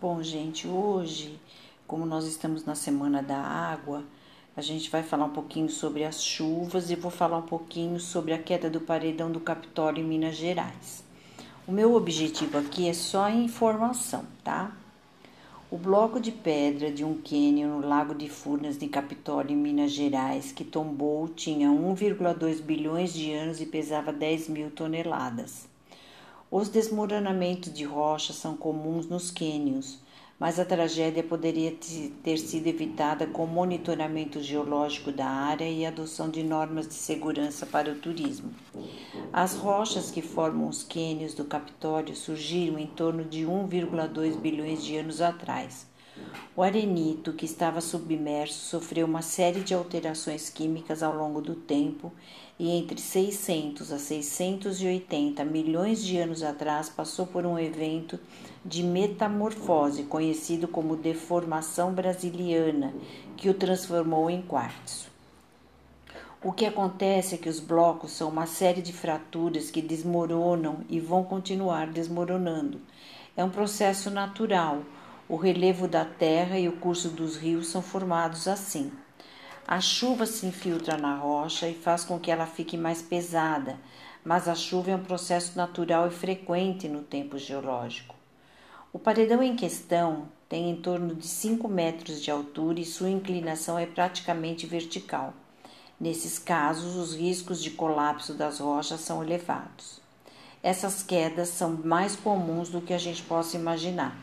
Bom, 0.00 0.22
gente, 0.22 0.68
hoje, 0.68 1.40
como 1.84 2.06
nós 2.06 2.24
estamos 2.24 2.64
na 2.64 2.76
Semana 2.76 3.20
da 3.20 3.36
Água, 3.36 4.04
a 4.56 4.62
gente 4.62 4.88
vai 4.88 5.02
falar 5.02 5.24
um 5.24 5.32
pouquinho 5.32 5.68
sobre 5.68 6.04
as 6.04 6.22
chuvas 6.22 6.88
e 6.88 6.94
vou 6.94 7.10
falar 7.10 7.38
um 7.38 7.46
pouquinho 7.46 7.98
sobre 7.98 8.32
a 8.32 8.38
queda 8.38 8.70
do 8.70 8.80
paredão 8.80 9.28
do 9.28 9.40
Capitólio 9.40 10.04
em 10.04 10.06
Minas 10.06 10.36
Gerais. 10.36 11.02
O 11.66 11.72
meu 11.72 11.96
objetivo 11.96 12.58
aqui 12.58 12.88
é 12.88 12.94
só 12.94 13.28
informação, 13.28 14.24
tá? 14.44 14.70
O 15.68 15.76
bloco 15.76 16.20
de 16.20 16.30
pedra 16.30 16.92
de 16.92 17.02
um 17.02 17.20
cânion 17.20 17.80
no 17.80 17.88
Lago 17.88 18.14
de 18.14 18.28
Furnas 18.28 18.78
de 18.78 18.86
Capitólio, 18.86 19.50
em 19.50 19.56
Minas 19.56 19.90
Gerais, 19.90 20.52
que 20.52 20.62
tombou, 20.62 21.26
tinha 21.26 21.70
1,2 21.70 22.62
bilhões 22.62 23.12
de 23.12 23.32
anos 23.32 23.60
e 23.60 23.66
pesava 23.66 24.12
10 24.12 24.48
mil 24.48 24.70
toneladas. 24.70 25.66
Os 26.50 26.70
desmoronamentos 26.70 27.70
de 27.70 27.84
rochas 27.84 28.36
são 28.36 28.56
comuns 28.56 29.06
nos 29.06 29.30
cânions, 29.30 29.98
mas 30.40 30.58
a 30.58 30.64
tragédia 30.64 31.22
poderia 31.22 31.76
ter 32.22 32.38
sido 32.38 32.66
evitada 32.68 33.26
com 33.26 33.44
monitoramento 33.44 34.42
geológico 34.42 35.12
da 35.12 35.26
área 35.26 35.68
e 35.68 35.84
adoção 35.84 36.30
de 36.30 36.42
normas 36.42 36.88
de 36.88 36.94
segurança 36.94 37.66
para 37.66 37.92
o 37.92 37.96
turismo. 37.96 38.50
As 39.30 39.56
rochas 39.56 40.10
que 40.10 40.22
formam 40.22 40.68
os 40.68 40.82
cânions 40.82 41.34
do 41.34 41.44
Capitólio 41.44 42.16
surgiram 42.16 42.78
em 42.78 42.86
torno 42.86 43.24
de 43.24 43.44
1,2 43.44 44.38
bilhões 44.38 44.82
de 44.82 44.96
anos 44.96 45.20
atrás. 45.20 45.86
O 46.56 46.62
arenito, 46.62 47.32
que 47.32 47.44
estava 47.44 47.80
submerso, 47.80 48.58
sofreu 48.58 49.06
uma 49.06 49.22
série 49.22 49.60
de 49.60 49.74
alterações 49.74 50.50
químicas 50.50 51.02
ao 51.02 51.14
longo 51.14 51.40
do 51.40 51.54
tempo 51.54 52.12
e 52.58 52.70
entre 52.70 53.00
600 53.00 53.92
a 53.92 53.98
680 53.98 55.44
milhões 55.44 56.04
de 56.04 56.18
anos 56.18 56.42
atrás 56.42 56.88
passou 56.88 57.26
por 57.26 57.46
um 57.46 57.58
evento 57.58 58.18
de 58.64 58.82
metamorfose 58.82 60.02
conhecido 60.02 60.66
como 60.66 60.96
deformação 60.96 61.92
brasiliana, 61.92 62.92
que 63.36 63.48
o 63.48 63.54
transformou 63.54 64.28
em 64.28 64.42
quartzo. 64.42 65.08
O 66.42 66.52
que 66.52 66.66
acontece 66.66 67.34
é 67.34 67.38
que 67.38 67.48
os 67.48 67.58
blocos 67.58 68.12
são 68.12 68.28
uma 68.28 68.46
série 68.46 68.80
de 68.80 68.92
fraturas 68.92 69.70
que 69.70 69.82
desmoronam 69.82 70.84
e 70.88 71.00
vão 71.00 71.24
continuar 71.24 71.88
desmoronando. 71.88 72.80
É 73.36 73.44
um 73.44 73.50
processo 73.50 74.08
natural. 74.08 74.82
O 75.28 75.36
relevo 75.36 75.86
da 75.86 76.06
terra 76.06 76.58
e 76.58 76.68
o 76.68 76.76
curso 76.76 77.10
dos 77.10 77.36
rios 77.36 77.68
são 77.68 77.82
formados 77.82 78.48
assim. 78.48 78.90
A 79.66 79.78
chuva 79.78 80.24
se 80.24 80.46
infiltra 80.46 80.96
na 80.96 81.16
rocha 81.16 81.68
e 81.68 81.74
faz 81.74 82.02
com 82.02 82.18
que 82.18 82.30
ela 82.30 82.46
fique 82.46 82.78
mais 82.78 83.02
pesada, 83.02 83.78
mas 84.24 84.48
a 84.48 84.54
chuva 84.54 84.90
é 84.90 84.96
um 84.96 85.04
processo 85.04 85.54
natural 85.54 86.08
e 86.08 86.10
frequente 86.10 86.88
no 86.88 87.02
tempo 87.02 87.36
geológico. 87.36 88.14
O 88.90 88.98
paredão 88.98 89.42
em 89.42 89.54
questão 89.54 90.30
tem 90.48 90.70
em 90.70 90.76
torno 90.76 91.14
de 91.14 91.28
5 91.28 91.68
metros 91.68 92.22
de 92.22 92.30
altura 92.30 92.80
e 92.80 92.86
sua 92.86 93.10
inclinação 93.10 93.78
é 93.78 93.84
praticamente 93.84 94.66
vertical. 94.66 95.34
Nesses 96.00 96.38
casos, 96.38 96.96
os 96.96 97.14
riscos 97.14 97.62
de 97.62 97.72
colapso 97.72 98.32
das 98.32 98.60
rochas 98.60 99.02
são 99.02 99.22
elevados. 99.22 100.00
Essas 100.62 101.02
quedas 101.02 101.50
são 101.50 101.72
mais 101.84 102.16
comuns 102.16 102.70
do 102.70 102.80
que 102.80 102.94
a 102.94 102.98
gente 102.98 103.22
possa 103.24 103.58
imaginar. 103.58 104.16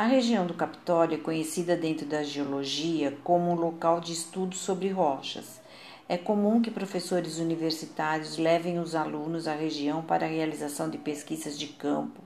A 0.00 0.06
região 0.06 0.46
do 0.46 0.54
Capitólio 0.54 1.16
é 1.16 1.18
conhecida 1.18 1.76
dentro 1.76 2.06
da 2.06 2.22
geologia 2.22 3.18
como 3.22 3.50
um 3.50 3.54
local 3.54 4.00
de 4.00 4.14
estudo 4.14 4.56
sobre 4.56 4.88
rochas. 4.88 5.60
É 6.08 6.16
comum 6.16 6.62
que 6.62 6.70
professores 6.70 7.38
universitários 7.38 8.38
levem 8.38 8.78
os 8.78 8.94
alunos 8.94 9.46
à 9.46 9.54
região 9.54 10.00
para 10.00 10.24
a 10.24 10.28
realização 10.30 10.88
de 10.88 10.96
pesquisas 10.96 11.58
de 11.58 11.66
campo. 11.66 12.22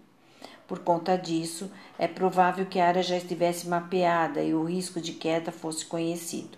Por 0.68 0.78
conta 0.84 1.16
disso, 1.16 1.68
é 1.98 2.06
provável 2.06 2.64
que 2.64 2.78
a 2.78 2.86
área 2.86 3.02
já 3.02 3.16
estivesse 3.16 3.66
mapeada 3.66 4.40
e 4.40 4.54
o 4.54 4.62
risco 4.62 5.00
de 5.00 5.10
queda 5.10 5.50
fosse 5.50 5.84
conhecido. 5.84 6.56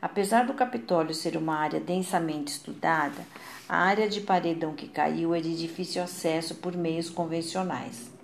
Apesar 0.00 0.46
do 0.46 0.54
Capitólio 0.54 1.12
ser 1.12 1.36
uma 1.36 1.56
área 1.56 1.80
densamente 1.80 2.52
estudada, 2.52 3.26
a 3.68 3.78
área 3.78 4.08
de 4.08 4.20
paredão 4.20 4.74
que 4.74 4.86
caiu 4.86 5.34
é 5.34 5.40
de 5.40 5.56
difícil 5.56 6.04
acesso 6.04 6.54
por 6.54 6.76
meios 6.76 7.10
convencionais. 7.10 8.14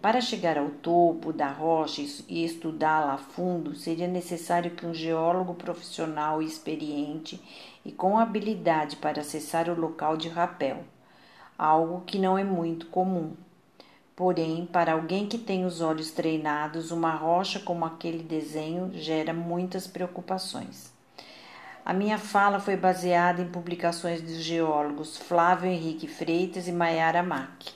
Para 0.00 0.20
chegar 0.20 0.56
ao 0.58 0.70
topo 0.70 1.32
da 1.32 1.48
rocha 1.48 2.02
e 2.28 2.44
estudá-la 2.44 3.14
a 3.14 3.18
fundo, 3.18 3.74
seria 3.74 4.06
necessário 4.06 4.70
que 4.72 4.86
um 4.86 4.94
geólogo 4.94 5.54
profissional 5.54 6.40
e 6.40 6.46
experiente 6.46 7.40
e 7.84 7.90
com 7.90 8.18
habilidade 8.18 8.96
para 8.96 9.20
acessar 9.20 9.68
o 9.68 9.78
local 9.78 10.16
de 10.16 10.28
rapel, 10.28 10.84
algo 11.58 12.02
que 12.06 12.18
não 12.18 12.36
é 12.38 12.44
muito 12.44 12.86
comum. 12.86 13.32
Porém, 14.14 14.66
para 14.66 14.92
alguém 14.92 15.26
que 15.26 15.38
tem 15.38 15.64
os 15.64 15.80
olhos 15.80 16.10
treinados, 16.10 16.90
uma 16.90 17.14
rocha 17.14 17.60
como 17.60 17.84
aquele 17.84 18.22
desenho 18.22 18.90
gera 18.94 19.32
muitas 19.34 19.86
preocupações. 19.86 20.92
A 21.84 21.92
minha 21.92 22.18
fala 22.18 22.58
foi 22.58 22.76
baseada 22.76 23.42
em 23.42 23.48
publicações 23.48 24.20
dos 24.20 24.36
geólogos 24.36 25.18
Flávio 25.18 25.70
Henrique 25.70 26.08
Freitas 26.08 26.66
e 26.66 26.72
Maiara 26.72 27.22
Mack. 27.22 27.75